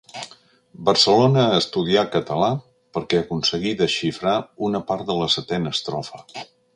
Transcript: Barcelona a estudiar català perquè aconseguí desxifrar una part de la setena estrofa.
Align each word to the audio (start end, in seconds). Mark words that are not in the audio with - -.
Barcelona 0.87 1.43
a 1.49 1.57
estudiar 1.63 2.05
català 2.15 2.49
perquè 2.97 3.19
aconseguí 3.25 3.75
desxifrar 3.85 4.35
una 4.69 4.85
part 4.91 5.07
de 5.11 5.19
la 5.23 5.29
setena 5.39 5.75
estrofa. 5.79 6.25